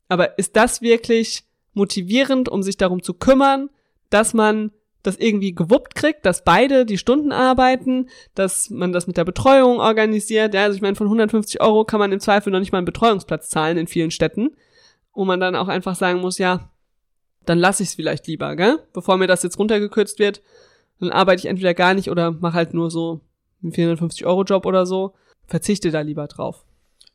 [0.09, 3.69] aber ist das wirklich motivierend, um sich darum zu kümmern,
[4.09, 4.71] dass man
[5.03, 9.79] das irgendwie gewuppt kriegt, dass beide die Stunden arbeiten, dass man das mit der Betreuung
[9.79, 10.53] organisiert.
[10.53, 12.85] Ja, also ich meine, von 150 Euro kann man im Zweifel noch nicht mal einen
[12.85, 14.55] Betreuungsplatz zahlen in vielen Städten,
[15.13, 16.69] wo man dann auch einfach sagen muss, ja,
[17.45, 18.79] dann lasse ich es vielleicht lieber, gell?
[18.93, 20.41] Bevor mir das jetzt runtergekürzt wird,
[20.99, 23.21] dann arbeite ich entweder gar nicht oder mache halt nur so
[23.63, 25.13] einen 450 Euro Job oder so,
[25.47, 26.63] verzichte da lieber drauf.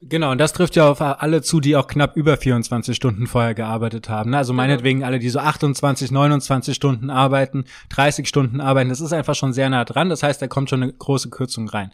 [0.03, 3.55] Genau, und das trifft ja auf alle zu, die auch knapp über 24 Stunden vorher
[3.55, 4.31] gearbeitet haben.
[4.31, 4.37] Ne?
[4.37, 9.35] Also meinetwegen alle, die so 28, 29 Stunden arbeiten, 30 Stunden arbeiten, das ist einfach
[9.35, 10.11] schon sehr nah dran.
[10.11, 11.93] Das heißt, da kommt schon eine große Kürzung rein.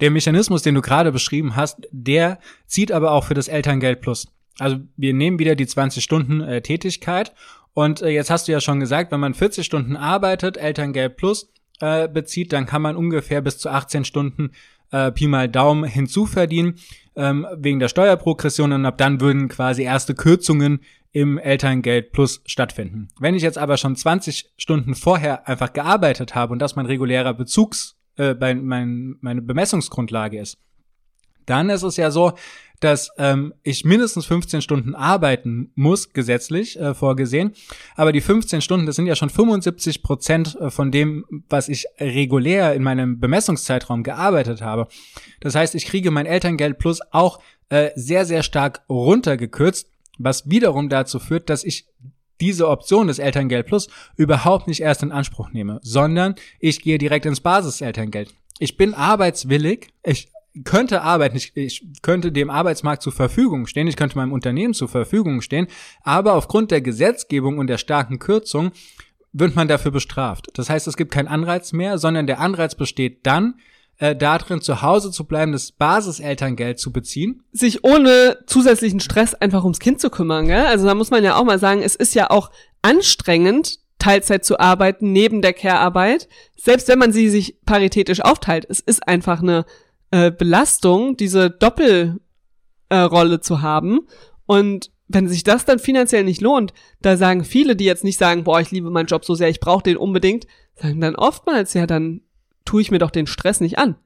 [0.00, 4.28] Der Mechanismus, den du gerade beschrieben hast, der zieht aber auch für das Elterngeld Plus.
[4.58, 7.32] Also wir nehmen wieder die 20 Stunden äh, Tätigkeit
[7.74, 11.52] und äh, jetzt hast du ja schon gesagt, wenn man 40 Stunden arbeitet, Elterngeld Plus
[11.80, 14.52] äh, bezieht, dann kann man ungefähr bis zu 18 Stunden
[14.92, 16.76] äh, Pi mal Daumen hinzuverdienen
[17.16, 20.80] ähm, wegen der Steuerprogression und ab dann würden quasi erste Kürzungen
[21.12, 23.08] im Elterngeld Plus stattfinden.
[23.18, 27.34] Wenn ich jetzt aber schon 20 Stunden vorher einfach gearbeitet habe und das mein regulärer
[27.34, 30.58] Bezugs, äh, mein, meine Bemessungsgrundlage ist,
[31.44, 32.32] dann ist es ja so,
[32.84, 37.52] dass ähm, ich mindestens 15 Stunden arbeiten muss, gesetzlich äh, vorgesehen.
[37.94, 41.86] Aber die 15 Stunden, das sind ja schon 75 Prozent äh, von dem, was ich
[42.00, 44.88] regulär in meinem Bemessungszeitraum gearbeitet habe.
[45.40, 50.88] Das heißt, ich kriege mein Elterngeld plus auch äh, sehr, sehr stark runtergekürzt, was wiederum
[50.88, 51.86] dazu führt, dass ich
[52.40, 57.24] diese Option des Elterngeld Plus überhaupt nicht erst in Anspruch nehme, sondern ich gehe direkt
[57.24, 58.34] ins Basiselterngeld.
[58.58, 60.28] Ich bin arbeitswillig, ich
[60.64, 64.88] könnte arbeiten, ich, ich könnte dem Arbeitsmarkt zur Verfügung stehen, ich könnte meinem Unternehmen zur
[64.88, 65.66] Verfügung stehen,
[66.02, 68.72] aber aufgrund der Gesetzgebung und der starken Kürzung
[69.32, 70.48] wird man dafür bestraft.
[70.54, 73.54] Das heißt, es gibt keinen Anreiz mehr, sondern der Anreiz besteht dann,
[73.98, 77.42] äh, darin zu Hause zu bleiben, das Basiselterngeld zu beziehen.
[77.52, 80.66] Sich ohne zusätzlichen Stress einfach ums Kind zu kümmern, gell?
[80.66, 82.50] Also da muss man ja auch mal sagen, es ist ja auch
[82.82, 88.66] anstrengend, Teilzeit zu arbeiten neben der Care-Arbeit, selbst wenn man sie sich paritätisch aufteilt.
[88.68, 89.64] Es ist einfach eine
[90.12, 92.20] äh, Belastung, diese Doppelrolle
[93.34, 94.06] äh, zu haben.
[94.46, 98.44] Und wenn sich das dann finanziell nicht lohnt, da sagen viele, die jetzt nicht sagen,
[98.44, 101.86] boah, ich liebe meinen Job so sehr, ich brauche den unbedingt, sagen dann oftmals, ja,
[101.86, 102.20] dann
[102.64, 103.96] tue ich mir doch den Stress nicht an.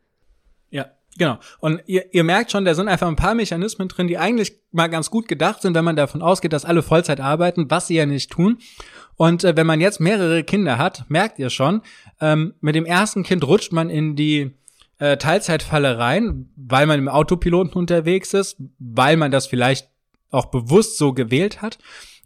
[0.71, 0.87] Ja,
[1.19, 1.39] genau.
[1.59, 4.89] Und ihr, ihr merkt schon, da sind einfach ein paar Mechanismen drin, die eigentlich mal
[4.89, 8.07] ganz gut gedacht sind, wenn man davon ausgeht, dass alle Vollzeit arbeiten, was sie ja
[8.07, 8.59] nicht tun.
[9.17, 11.83] Und äh, wenn man jetzt mehrere Kinder hat, merkt ihr schon,
[12.21, 14.53] ähm, mit dem ersten Kind rutscht man in die
[14.99, 19.89] äh, Teilzeitfalle rein, weil man im Autopiloten unterwegs ist, weil man das vielleicht
[20.31, 21.79] auch bewusst so gewählt hat.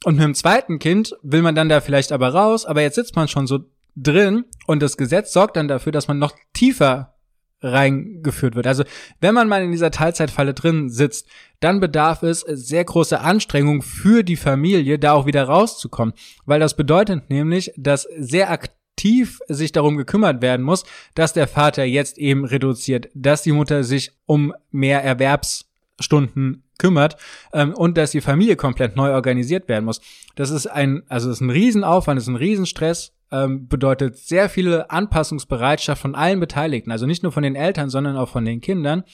[0.05, 3.17] Und mit dem zweiten Kind will man dann da vielleicht aber raus, aber jetzt sitzt
[3.17, 3.61] man schon so
[3.97, 7.15] drin und das Gesetz sorgt dann dafür, dass man noch tiefer
[7.63, 8.67] reingeführt wird.
[8.67, 8.85] Also
[9.21, 11.29] wenn man mal in dieser Teilzeitfalle drin sitzt,
[11.61, 16.15] dann bedarf es sehr große Anstrengung für die Familie, da auch wieder rauszukommen,
[16.47, 20.85] weil das bedeutet nämlich, dass sehr aktiv aktiv sich darum gekümmert werden muss,
[21.15, 27.17] dass der Vater jetzt eben reduziert, dass die Mutter sich um mehr Erwerbsstunden kümmert
[27.55, 30.03] ähm, und dass die Familie komplett neu organisiert werden muss.
[30.35, 34.51] Das ist ein, also das ist ein Riesenaufwand, das ist ein Riesenstress, ähm, bedeutet sehr
[34.51, 38.61] viele Anpassungsbereitschaft von allen Beteiligten, also nicht nur von den Eltern, sondern auch von den
[38.61, 39.05] Kindern.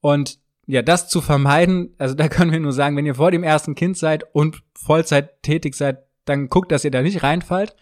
[0.00, 3.44] Und ja, das zu vermeiden, also da können wir nur sagen, wenn ihr vor dem
[3.44, 7.76] ersten Kind seid und Vollzeit tätig seid, dann guckt, dass ihr da nicht reinfallt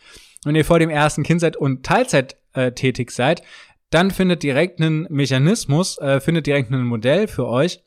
[0.44, 3.42] wenn ihr vor dem ersten Kind seid und Teilzeit äh, tätig seid,
[3.90, 7.82] dann findet direkt einen Mechanismus, äh, findet direkt ein Modell für euch,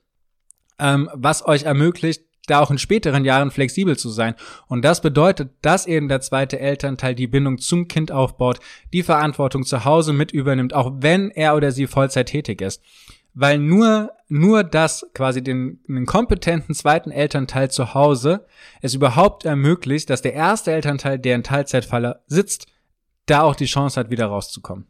[0.80, 4.36] ähm, was euch ermöglicht, da auch in späteren Jahren flexibel zu sein.
[4.68, 8.60] Und das bedeutet, dass eben der zweite Elternteil die Bindung zum Kind aufbaut,
[8.94, 12.84] die Verantwortung zu Hause mit übernimmt, auch wenn er oder sie Vollzeit tätig ist
[13.36, 18.45] weil nur, nur das quasi den, den kompetenten zweiten Elternteil zu Hause
[18.82, 22.67] es überhaupt ermöglicht, dass der erste Elternteil, der in Teilzeitfalle sitzt,
[23.28, 24.88] da auch die Chance hat, wieder rauszukommen.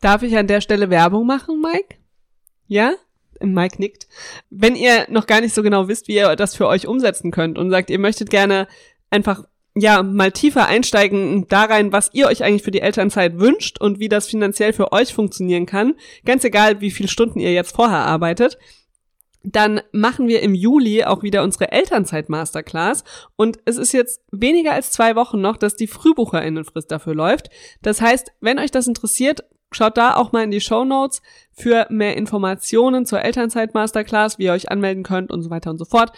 [0.00, 1.96] Darf ich an der Stelle Werbung machen, Mike?
[2.68, 2.94] Ja?
[3.40, 4.06] Mike nickt.
[4.48, 7.58] Wenn ihr noch gar nicht so genau wisst, wie ihr das für euch umsetzen könnt
[7.58, 8.68] und sagt, ihr möchtet gerne
[9.10, 9.44] einfach
[9.78, 14.00] ja, mal tiefer einsteigen da rein, was ihr euch eigentlich für die Elternzeit wünscht und
[14.00, 15.94] wie das finanziell für euch funktionieren kann.
[16.24, 18.58] Ganz egal, wie viele Stunden ihr jetzt vorher arbeitet.
[19.48, 23.04] dann machen wir im Juli auch wieder unsere Elternzeit-Masterclass.
[23.36, 27.50] Und es ist jetzt weniger als zwei Wochen noch, dass die Frühbucherinnenfrist dafür läuft.
[27.80, 31.86] Das heißt, wenn euch das interessiert, schaut da auch mal in die Show Notes für
[31.90, 36.10] mehr Informationen zur Elternzeit-Masterclass, wie ihr euch anmelden könnt und so weiter und so fort.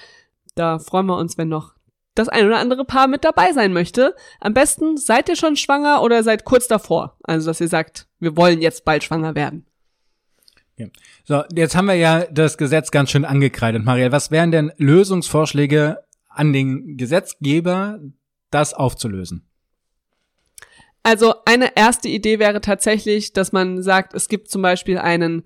[0.55, 1.75] Da freuen wir uns, wenn noch
[2.19, 4.15] das ein oder andere Paar mit dabei sein möchte.
[4.41, 7.17] Am besten seid ihr schon schwanger oder seid kurz davor.
[7.23, 9.67] Also, dass ihr sagt, wir wollen jetzt bald schwanger werden.
[10.77, 10.87] Ja.
[11.25, 14.13] So, jetzt haben wir ja das Gesetz ganz schön angekreidet, Maria.
[14.13, 17.99] Was wären denn Lösungsvorschläge an den Gesetzgeber,
[18.51, 19.45] das aufzulösen?
[21.03, 25.45] Also eine erste Idee wäre tatsächlich, dass man sagt, es gibt zum Beispiel einen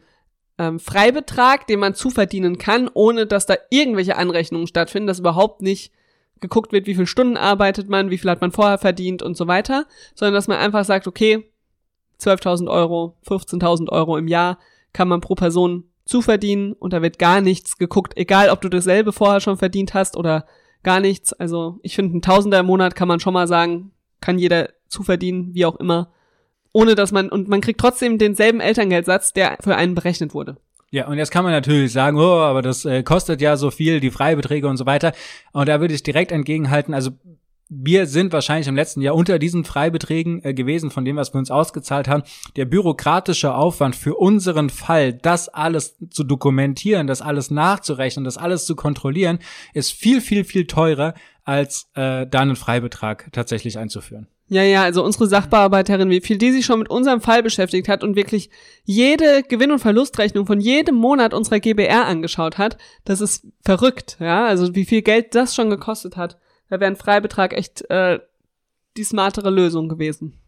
[0.59, 5.93] ähm, Freibetrag, den man zuverdienen kann, ohne dass da irgendwelche Anrechnungen stattfinden, dass überhaupt nicht
[6.43, 9.47] geguckt wird, wie viele Stunden arbeitet man, wie viel hat man vorher verdient und so
[9.47, 11.51] weiter, sondern dass man einfach sagt, okay,
[12.21, 14.59] 12.000 Euro, 15.000 Euro im Jahr
[14.93, 19.13] kann man pro Person zuverdienen und da wird gar nichts geguckt, egal ob du dasselbe
[19.13, 20.45] vorher schon verdient hast oder
[20.83, 21.33] gar nichts.
[21.33, 25.55] Also ich finde, ein Tausender im Monat kann man schon mal sagen, kann jeder zuverdienen,
[25.55, 26.13] wie auch immer,
[26.73, 30.57] ohne dass man, und man kriegt trotzdem denselben Elterngeldsatz, der für einen berechnet wurde.
[30.93, 33.99] Ja, und jetzt kann man natürlich sagen, oh, aber das äh, kostet ja so viel,
[33.99, 35.13] die Freibeträge und so weiter.
[35.53, 37.13] Und da würde ich direkt entgegenhalten, also
[37.71, 41.39] wir sind wahrscheinlich im letzten Jahr unter diesen Freibeträgen äh, gewesen, von dem, was wir
[41.39, 42.25] uns ausgezahlt haben.
[42.57, 48.67] Der bürokratische Aufwand für unseren Fall, das alles zu dokumentieren, das alles nachzurechnen, das alles
[48.67, 49.39] zu kontrollieren,
[49.73, 54.29] ist viel, viel, viel teurer, als äh, da einen Freibetrag tatsächlich einzuführen.
[54.49, 58.05] Ja, ja, also unsere Sachbearbeiterin, wie viel die sich schon mit unserem Fall beschäftigt hat
[58.05, 58.51] und wirklich
[58.85, 64.45] jede Gewinn- und Verlustrechnung von jedem Monat unserer GBR angeschaut hat, das ist verrückt, ja,
[64.45, 66.39] also wie viel Geld das schon gekostet hat.
[66.69, 68.19] Da wäre ein Freibetrag echt äh,
[68.97, 70.42] die smartere Lösung gewesen.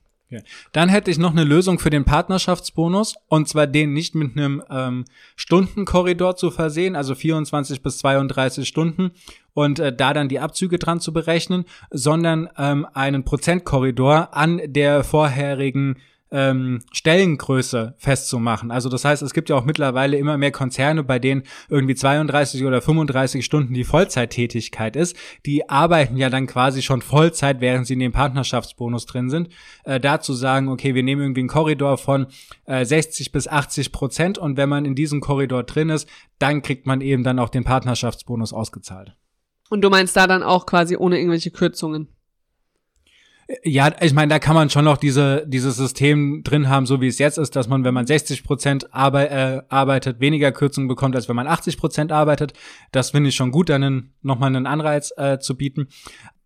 [0.72, 4.62] Dann hätte ich noch eine Lösung für den Partnerschaftsbonus und zwar den nicht mit einem
[4.70, 5.04] ähm,
[5.36, 9.12] Stundenkorridor zu versehen, also 24 bis 32 Stunden
[9.54, 15.04] und äh, da dann die Abzüge dran zu berechnen, sondern ähm, einen Prozentkorridor an der
[15.04, 15.96] vorherigen
[16.34, 18.72] ähm, Stellengröße festzumachen.
[18.72, 22.64] Also das heißt, es gibt ja auch mittlerweile immer mehr Konzerne, bei denen irgendwie 32
[22.64, 25.16] oder 35 Stunden die Vollzeittätigkeit ist.
[25.46, 29.48] Die arbeiten ja dann quasi schon Vollzeit, während sie in dem Partnerschaftsbonus drin sind.
[29.84, 32.26] Äh, dazu sagen, okay, wir nehmen irgendwie einen Korridor von
[32.64, 36.08] äh, 60 bis 80 Prozent und wenn man in diesem Korridor drin ist,
[36.40, 39.14] dann kriegt man eben dann auch den Partnerschaftsbonus ausgezahlt.
[39.70, 42.08] Und du meinst da dann auch quasi ohne irgendwelche Kürzungen?
[43.62, 47.08] Ja, ich meine, da kann man schon noch diese, dieses System drin haben, so wie
[47.08, 51.14] es jetzt ist, dass man, wenn man 60 Prozent arbeit, äh, arbeitet, weniger Kürzungen bekommt,
[51.14, 52.54] als wenn man 80 Prozent arbeitet.
[52.90, 55.88] Das finde ich schon gut, dann nochmal einen Anreiz äh, zu bieten.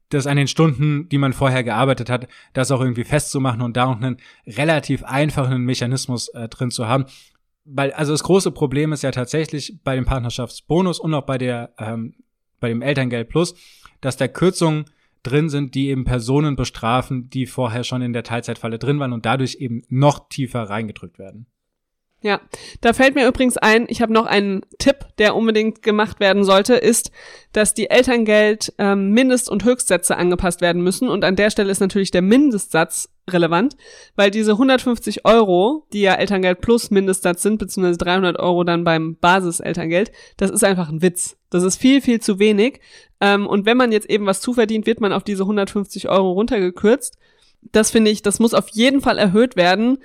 [0.08, 3.86] Das an den Stunden, die man vorher gearbeitet hat, das auch irgendwie festzumachen und da
[3.86, 7.04] auch einen relativ einfachen Mechanismus äh, drin zu haben.
[7.64, 11.74] Weil, also das große Problem ist ja tatsächlich bei dem Partnerschaftsbonus und auch bei der,
[11.78, 12.14] ähm,
[12.58, 13.54] bei dem Elterngeld Plus,
[14.00, 14.86] dass der Kürzungen
[15.28, 19.26] drin sind, die eben Personen bestrafen, die vorher schon in der Teilzeitfalle drin waren und
[19.26, 21.46] dadurch eben noch tiefer reingedrückt werden.
[22.20, 22.40] Ja,
[22.80, 26.74] da fällt mir übrigens ein, ich habe noch einen Tipp, der unbedingt gemacht werden sollte,
[26.74, 27.12] ist,
[27.52, 31.08] dass die Elterngeld ähm, Mindest- und Höchstsätze angepasst werden müssen.
[31.08, 33.76] Und an der Stelle ist natürlich der Mindestsatz relevant,
[34.16, 39.16] weil diese 150 Euro, die ja Elterngeld plus Mindestsatz sind, beziehungsweise 300 Euro dann beim
[39.16, 41.36] Basis-Elterngeld, das ist einfach ein Witz.
[41.50, 42.80] Das ist viel, viel zu wenig.
[43.20, 47.16] Ähm, und wenn man jetzt eben was zuverdient, wird man auf diese 150 Euro runtergekürzt.
[47.70, 49.98] Das finde ich, das muss auf jeden Fall erhöht werden,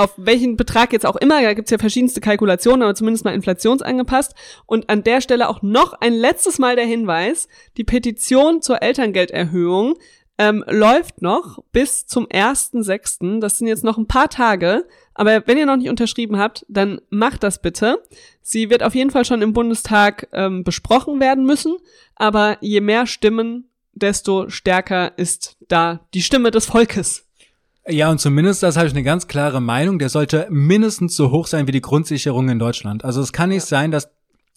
[0.00, 4.34] auf welchen Betrag jetzt auch immer, da gibt's ja verschiedenste Kalkulationen, aber zumindest mal inflationsangepasst.
[4.64, 9.96] Und an der Stelle auch noch ein letztes Mal der Hinweis, die Petition zur Elterngelderhöhung
[10.38, 13.40] ähm, läuft noch bis zum 1.6.
[13.40, 14.86] Das sind jetzt noch ein paar Tage.
[15.12, 18.02] Aber wenn ihr noch nicht unterschrieben habt, dann macht das bitte.
[18.40, 21.76] Sie wird auf jeden Fall schon im Bundestag ähm, besprochen werden müssen.
[22.14, 27.29] Aber je mehr Stimmen, desto stärker ist da die Stimme des Volkes.
[27.88, 31.46] Ja, und zumindest, das habe ich eine ganz klare Meinung, der sollte mindestens so hoch
[31.46, 33.04] sein wie die Grundsicherung in Deutschland.
[33.04, 33.66] Also es kann nicht ja.
[33.66, 34.10] sein, dass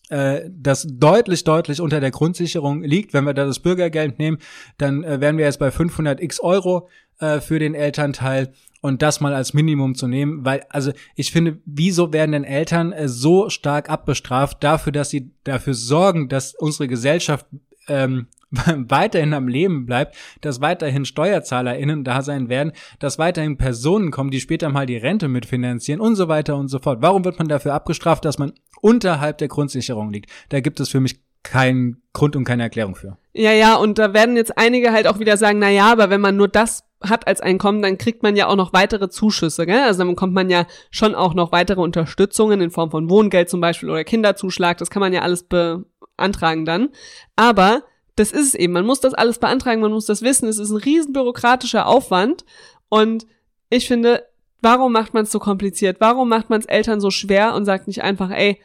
[0.09, 3.13] äh, das deutlich, deutlich unter der Grundsicherung liegt.
[3.13, 4.37] Wenn wir da das Bürgergeld nehmen,
[4.77, 9.21] dann äh, wären wir jetzt bei 500 x Euro äh, für den Elternteil und das
[9.21, 13.49] mal als Minimum zu nehmen, weil, also ich finde, wieso werden denn Eltern äh, so
[13.49, 17.45] stark abbestraft dafür, dass sie dafür sorgen, dass unsere Gesellschaft
[17.87, 18.27] ähm,
[18.87, 24.39] weiterhin am Leben bleibt, dass weiterhin SteuerzahlerInnen da sein werden, dass weiterhin Personen kommen, die
[24.39, 27.01] später mal die Rente mitfinanzieren und so weiter und so fort.
[27.01, 30.29] Warum wird man dafür abgestraft, dass man unterhalb der Grundsicherung liegt?
[30.49, 33.17] Da gibt es für mich keinen Grund und keine Erklärung für.
[33.33, 36.21] Ja, ja, und da werden jetzt einige halt auch wieder sagen, na ja, aber wenn
[36.21, 39.65] man nur das hat als Einkommen, dann kriegt man ja auch noch weitere Zuschüsse.
[39.65, 39.81] Gell?
[39.81, 43.59] Also dann bekommt man ja schon auch noch weitere Unterstützungen in Form von Wohngeld zum
[43.59, 44.77] Beispiel oder Kinderzuschlag.
[44.77, 46.89] Das kann man ja alles beantragen dann.
[47.35, 47.83] Aber
[48.15, 48.73] das ist es eben.
[48.73, 50.47] Man muss das alles beantragen, man muss das wissen.
[50.47, 52.45] Es ist ein riesen bürokratischer Aufwand.
[52.89, 53.25] Und
[53.69, 54.25] ich finde,
[54.61, 55.97] warum macht man es so kompliziert?
[55.99, 58.59] Warum macht man es Eltern so schwer und sagt nicht einfach, ey,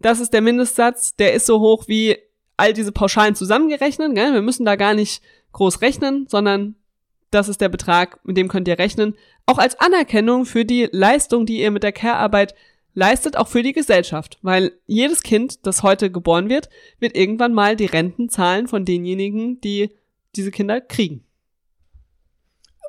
[0.00, 2.16] das ist der Mindestsatz, der ist so hoch wie
[2.56, 4.14] all diese Pauschalen zusammengerechnet.
[4.14, 4.32] Gell?
[4.32, 6.76] Wir müssen da gar nicht groß rechnen, sondern
[7.30, 9.16] das ist der Betrag, mit dem könnt ihr rechnen.
[9.46, 12.54] Auch als Anerkennung für die Leistung, die ihr mit der Care-Arbeit
[12.94, 14.38] leistet, auch für die Gesellschaft.
[14.42, 19.60] Weil jedes Kind, das heute geboren wird, wird irgendwann mal die Renten zahlen von denjenigen,
[19.60, 19.90] die
[20.36, 21.24] diese Kinder kriegen.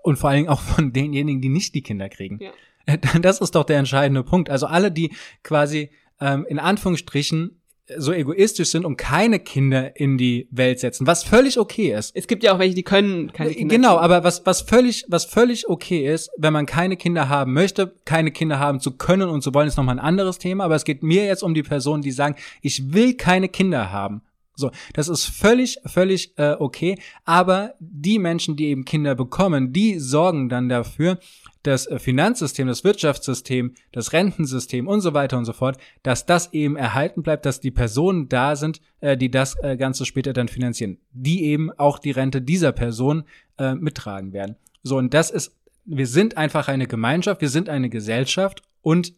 [0.04, 2.40] Und vor allen Dingen auch von denjenigen, die nicht die Kinder kriegen.
[2.40, 2.52] Ja.
[3.20, 4.52] Das ist doch der entscheidende Punkt.
[4.52, 5.90] Also alle, die quasi
[6.22, 7.60] ähm, in Anführungsstrichen
[7.98, 12.16] so egoistisch sind und keine Kinder in die Welt setzen, was völlig okay ist.
[12.16, 13.76] Es gibt ja auch welche, die können keine Kinder.
[13.76, 17.96] Genau, aber was was völlig was völlig okay ist, wenn man keine Kinder haben möchte,
[18.06, 20.66] keine Kinder haben zu können und zu wollen, ist nochmal ein anderes Thema.
[20.66, 24.22] Aber es geht mir jetzt um die Personen, die sagen, ich will keine Kinder haben.
[24.56, 26.98] So, das ist völlig, völlig äh, okay.
[27.26, 31.20] Aber die Menschen, die eben Kinder bekommen, die sorgen dann dafür,
[31.68, 36.54] das äh, Finanzsystem, das Wirtschaftssystem, das Rentensystem und so weiter und so fort, dass das
[36.54, 40.48] eben erhalten bleibt, dass die Personen da sind, äh, die das äh, Ganze später dann
[40.48, 43.24] finanzieren, die eben auch die Rente dieser Person
[43.58, 44.56] äh, mittragen werden.
[44.84, 49.14] So, und das ist, wir sind einfach eine Gemeinschaft, wir sind eine Gesellschaft und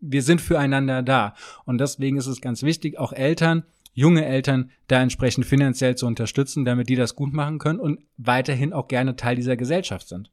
[0.00, 1.34] wir sind füreinander da.
[1.64, 3.64] Und deswegen ist es ganz wichtig, auch Eltern,
[3.94, 8.72] junge Eltern da entsprechend finanziell zu unterstützen, damit die das gut machen können und weiterhin
[8.72, 10.30] auch gerne Teil dieser Gesellschaft sind.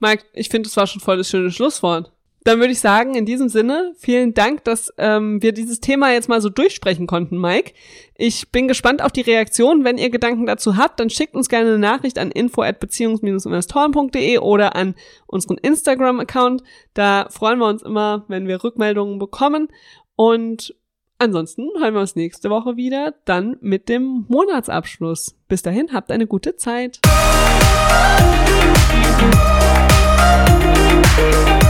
[0.00, 2.12] Mike, ich finde, das war schon voll das schöne Schlusswort.
[2.44, 6.28] Dann würde ich sagen, in diesem Sinne, vielen Dank, dass ähm, wir dieses Thema jetzt
[6.28, 7.72] mal so durchsprechen konnten, Mike.
[8.16, 9.82] Ich bin gespannt auf die Reaktion.
[9.82, 14.38] Wenn ihr Gedanken dazu habt, dann schickt uns gerne eine Nachricht an info at beziehungs-investoren.de
[14.38, 14.94] oder an
[15.26, 16.62] unseren Instagram-Account.
[16.92, 19.68] Da freuen wir uns immer, wenn wir Rückmeldungen bekommen.
[20.14, 20.74] Und
[21.16, 25.34] ansonsten hören wir uns nächste Woche wieder, dann mit dem Monatsabschluss.
[25.48, 27.00] Bis dahin, habt eine gute Zeit.
[31.16, 31.64] Música